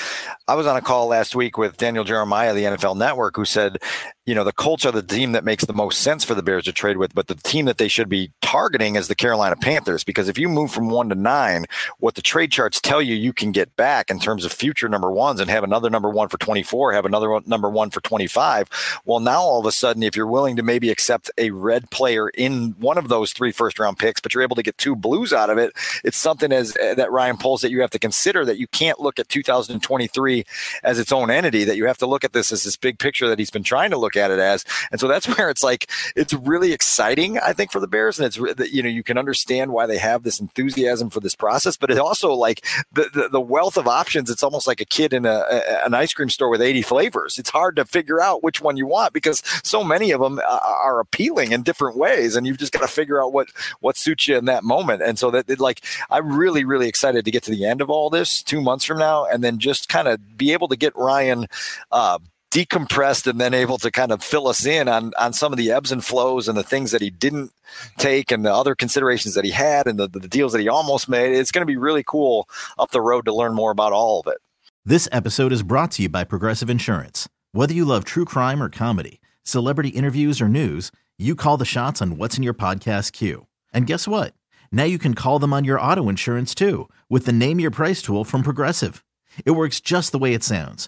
I 0.47 0.55
was 0.55 0.67
on 0.67 0.75
a 0.75 0.81
call 0.81 1.07
last 1.07 1.35
week 1.35 1.57
with 1.57 1.77
Daniel 1.77 2.03
Jeremiah, 2.03 2.53
the 2.53 2.63
NFL 2.63 2.97
Network, 2.97 3.35
who 3.35 3.45
said 3.45 3.77
you 4.25 4.33
know, 4.33 4.43
the 4.43 4.51
Colts 4.51 4.85
are 4.85 4.91
the 4.91 5.03
team 5.03 5.33
that 5.33 5.43
makes 5.43 5.65
the 5.65 5.73
most 5.73 5.99
sense 5.99 6.23
for 6.23 6.33
the 6.33 6.41
Bears 6.41 6.63
to 6.63 6.73
trade 6.73 6.97
with, 6.97 7.13
but 7.13 7.27
the 7.27 7.35
team 7.35 7.65
that 7.65 7.77
they 7.77 7.87
should 7.87 8.09
be 8.09 8.31
targeting 8.41 8.95
is 8.95 9.07
the 9.07 9.13
Carolina 9.13 9.55
Panthers 9.55 10.03
because 10.03 10.27
if 10.27 10.39
you 10.39 10.49
move 10.49 10.71
from 10.71 10.89
one 10.89 11.09
to 11.09 11.15
nine, 11.15 11.65
what 11.99 12.15
the 12.15 12.23
trade 12.23 12.51
charts 12.51 12.81
tell 12.81 13.03
you 13.03 13.13
you 13.13 13.33
can 13.33 13.51
get 13.51 13.75
back 13.75 14.09
in 14.09 14.19
terms 14.19 14.43
of 14.43 14.51
future 14.51 14.89
number 14.89 15.11
ones 15.11 15.39
and 15.39 15.51
have 15.51 15.63
another 15.63 15.91
number 15.91 16.09
one 16.09 16.27
for 16.27 16.39
24, 16.39 16.93
have 16.93 17.05
another 17.05 17.29
one, 17.29 17.43
number 17.45 17.69
one 17.69 17.91
for 17.91 18.01
25. 18.01 18.67
Well, 19.05 19.19
now 19.19 19.41
all 19.41 19.59
of 19.59 19.67
a 19.67 19.71
sudden, 19.71 20.01
if 20.01 20.15
you're 20.15 20.25
willing 20.25 20.55
to 20.55 20.63
maybe 20.63 20.89
accept 20.89 21.29
a 21.37 21.51
red 21.51 21.91
player 21.91 22.29
in 22.29 22.75
one 22.79 22.97
of 22.97 23.09
those 23.09 23.31
three 23.31 23.51
first 23.51 23.77
round 23.77 23.99
picks, 23.99 24.21
but 24.21 24.33
you're 24.33 24.41
able 24.41 24.55
to 24.55 24.63
get 24.63 24.77
two 24.79 24.95
blues 24.95 25.33
out 25.33 25.51
of 25.51 25.59
it, 25.59 25.71
it's 26.03 26.17
something 26.17 26.51
as 26.51 26.75
uh, 26.77 26.95
that 26.95 27.11
Ryan 27.11 27.37
Poles 27.37 27.61
that 27.61 27.69
you 27.69 27.81
have 27.81 27.91
to 27.91 27.99
consider 27.99 28.43
that 28.45 28.57
you 28.57 28.67
can't 28.69 28.99
look 28.99 29.19
at 29.19 29.29
2023 29.29 30.45
as 30.83 30.97
its 30.97 31.11
own 31.11 31.29
entity, 31.29 31.63
that 31.63 31.77
you 31.77 31.85
have 31.85 31.99
to 31.99 32.07
look 32.07 32.23
at 32.23 32.33
this 32.33 32.51
as 32.51 32.63
this 32.63 32.75
big 32.75 32.97
picture 32.97 33.27
that 33.27 33.37
he's 33.37 33.51
been 33.51 33.61
trying 33.61 33.91
to 33.91 33.97
look 33.97 34.14
look 34.15 34.23
at 34.23 34.31
it 34.31 34.39
as. 34.39 34.63
And 34.91 34.99
so 34.99 35.07
that's 35.07 35.27
where 35.37 35.49
it's 35.49 35.63
like 35.63 35.89
it's 36.15 36.33
really 36.33 36.73
exciting, 36.73 37.37
I 37.39 37.53
think, 37.53 37.71
for 37.71 37.79
the 37.79 37.87
Bears, 37.87 38.19
and 38.19 38.25
it's 38.25 38.37
you 38.71 38.83
know 38.83 38.89
you 38.89 39.03
can 39.03 39.17
understand 39.17 39.71
why 39.71 39.85
they 39.85 39.97
have 39.97 40.23
this 40.23 40.39
enthusiasm 40.39 41.09
for 41.09 41.19
this 41.19 41.35
process, 41.35 41.77
but 41.77 41.91
it 41.91 41.97
also 41.97 42.33
like 42.33 42.65
the, 42.91 43.09
the, 43.13 43.29
the 43.29 43.41
wealth 43.41 43.77
of 43.77 43.87
options. 43.87 44.29
It's 44.29 44.43
almost 44.43 44.67
like 44.67 44.81
a 44.81 44.85
kid 44.85 45.13
in 45.13 45.25
a, 45.25 45.43
a, 45.49 45.85
an 45.85 45.93
ice 45.93 46.13
cream 46.13 46.29
store 46.29 46.49
with 46.49 46.61
80 46.61 46.81
flavors. 46.83 47.37
It's 47.37 47.49
hard 47.49 47.75
to 47.75 47.85
figure 47.85 48.21
out 48.21 48.43
which 48.43 48.61
one 48.61 48.77
you 48.77 48.87
want 48.87 49.13
because 49.13 49.41
so 49.63 49.83
many 49.83 50.11
of 50.11 50.21
them 50.21 50.39
are 50.39 50.99
appealing 50.99 51.51
in 51.51 51.63
different 51.63 51.97
ways, 51.97 52.35
and 52.35 52.47
you've 52.47 52.57
just 52.57 52.71
got 52.71 52.81
to 52.81 52.87
figure 52.87 53.21
out 53.21 53.33
what 53.33 53.49
what 53.79 53.97
suits 53.97 54.27
you 54.27 54.37
in 54.37 54.45
that 54.45 54.63
moment. 54.63 55.01
And 55.01 55.19
so 55.19 55.31
that 55.31 55.49
it, 55.49 55.59
like 55.59 55.83
I'm 56.09 56.35
really 56.35 56.63
really 56.63 56.87
excited 56.87 57.25
to 57.25 57.31
get 57.31 57.43
to 57.43 57.51
the 57.51 57.65
end 57.65 57.81
of 57.81 57.89
all 57.89 58.09
this 58.09 58.43
two 58.43 58.61
months 58.61 58.85
from 58.85 58.97
now, 58.97 59.25
and 59.25 59.43
then 59.43 59.59
just 59.59 59.89
kind 59.89 60.07
of 60.07 60.37
be 60.37 60.53
able 60.53 60.67
to 60.69 60.75
get 60.75 60.95
Ryan. 60.95 61.47
Uh, 61.91 62.19
decompressed 62.55 63.27
and 63.27 63.41
then 63.41 63.53
able 63.53 63.77
to 63.77 63.91
kind 63.91 64.13
of 64.13 64.23
fill 64.23 64.47
us 64.47 64.65
in 64.65 64.87
on 64.87 65.11
on 65.19 65.33
some 65.33 65.51
of 65.51 65.57
the 65.57 65.69
ebbs 65.71 65.91
and 65.91 66.05
flows 66.05 66.47
and 66.47 66.57
the 66.57 66.63
things 66.63 66.91
that 66.91 67.01
he 67.01 67.09
didn't 67.09 67.51
take 67.97 68.31
and 68.31 68.45
the 68.45 68.53
other 68.53 68.75
considerations 68.75 69.33
that 69.33 69.43
he 69.43 69.51
had 69.51 69.87
and 69.87 69.99
the, 69.99 70.07
the 70.07 70.29
deals 70.29 70.53
that 70.53 70.61
he 70.61 70.69
almost 70.69 71.09
made. 71.09 71.33
It's 71.33 71.51
going 71.51 71.63
to 71.63 71.71
be 71.71 71.75
really 71.75 72.03
cool 72.03 72.47
up 72.79 72.91
the 72.91 73.01
road 73.01 73.25
to 73.25 73.35
learn 73.35 73.53
more 73.53 73.71
about 73.71 73.91
all 73.91 74.21
of 74.21 74.27
it. 74.27 74.37
This 74.85 75.09
episode 75.11 75.51
is 75.51 75.63
brought 75.63 75.91
to 75.91 76.03
you 76.03 76.09
by 76.09 76.23
Progressive 76.23 76.69
Insurance. 76.69 77.27
Whether 77.51 77.73
you 77.73 77.83
love 77.83 78.05
true 78.05 78.23
crime 78.23 78.63
or 78.63 78.69
comedy, 78.69 79.19
celebrity 79.43 79.89
interviews 79.89 80.39
or 80.39 80.47
news, 80.47 80.93
you 81.17 81.35
call 81.35 81.57
the 81.57 81.65
shots 81.65 82.01
on 82.01 82.17
what's 82.17 82.37
in 82.37 82.43
your 82.43 82.53
podcast 82.53 83.11
queue. 83.11 83.47
And 83.73 83.85
guess 83.85 84.07
what? 84.07 84.33
Now 84.71 84.85
you 84.85 84.97
can 84.97 85.13
call 85.13 85.39
them 85.39 85.51
on 85.51 85.65
your 85.65 85.81
auto 85.81 86.07
insurance 86.07 86.55
too 86.55 86.87
with 87.09 87.25
the 87.25 87.33
Name 87.33 87.59
Your 87.59 87.71
Price 87.71 88.01
tool 88.01 88.23
from 88.23 88.43
Progressive. 88.43 89.03
It 89.45 89.51
works 89.51 89.81
just 89.81 90.13
the 90.13 90.19
way 90.19 90.33
it 90.33 90.43
sounds 90.43 90.87